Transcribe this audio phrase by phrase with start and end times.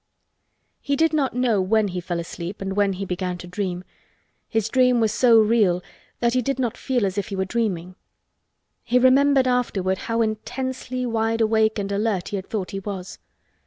[0.79, 3.83] He did not know when he fell asleep and when he began to dream;
[4.49, 5.83] his dream was so real
[6.21, 7.93] that he did not feel as if he were dreaming.
[8.83, 13.19] He remembered afterward how intensely wide awake and alert he had thought he was.